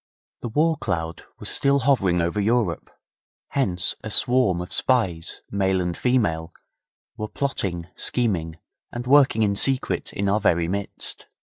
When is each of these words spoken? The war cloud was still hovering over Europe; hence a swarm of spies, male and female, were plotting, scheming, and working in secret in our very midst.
The 0.39 0.49
war 0.49 0.77
cloud 0.77 1.25
was 1.37 1.47
still 1.47 1.81
hovering 1.81 2.21
over 2.23 2.41
Europe; 2.41 2.89
hence 3.49 3.93
a 4.03 4.09
swarm 4.09 4.59
of 4.59 4.73
spies, 4.73 5.43
male 5.51 5.79
and 5.79 5.95
female, 5.95 6.51
were 7.17 7.27
plotting, 7.27 7.85
scheming, 7.95 8.57
and 8.91 9.05
working 9.05 9.43
in 9.43 9.55
secret 9.55 10.11
in 10.11 10.27
our 10.27 10.39
very 10.39 10.67
midst. 10.67 11.27